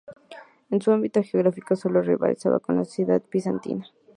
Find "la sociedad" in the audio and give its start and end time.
2.75-3.21